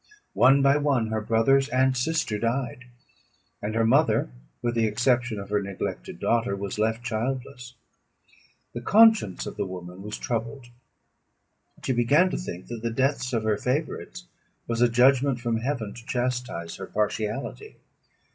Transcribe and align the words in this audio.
"One 0.33 0.63
by 0.63 0.77
one, 0.77 1.09
her 1.09 1.21
brothers 1.21 1.69
and 1.69 1.95
sister 1.95 2.39
died; 2.39 2.85
and 3.61 3.75
her 3.75 3.85
mother, 3.85 4.31
with 4.63 4.73
the 4.73 4.87
exception 4.87 5.39
of 5.39 5.51
her 5.51 5.61
neglected 5.61 6.19
daughter, 6.19 6.55
was 6.55 6.79
left 6.79 7.03
childless. 7.03 7.75
The 8.73 8.81
conscience 8.81 9.45
of 9.45 9.57
the 9.57 9.65
woman 9.67 10.01
was 10.01 10.17
troubled; 10.17 10.69
she 11.83 11.93
began 11.93 12.31
to 12.31 12.37
think 12.37 12.65
that 12.65 12.81
the 12.81 12.89
deaths 12.89 13.31
of 13.31 13.43
her 13.43 13.57
favourites 13.59 14.25
was 14.65 14.81
a 14.81 14.89
judgment 14.89 15.39
from 15.39 15.57
heaven 15.57 15.93
to 15.93 16.05
chastise 16.07 16.77
her 16.77 16.87
partiality. 16.87 17.75